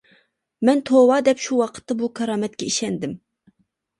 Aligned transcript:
مەن 0.67 0.79
توۋا 0.89 1.17
دەپ 1.27 1.43
شۇ 1.43 1.59
ۋاقىتتا 1.59 1.97
بۇ 2.01 2.09
كارامەتكە 2.19 2.69
ئىشەندىم. 2.71 3.13